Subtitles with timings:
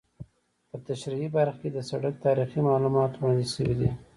[0.69, 3.89] په تشریحي برخه کې د سرک تاریخي معلومات وړاندې شوي دي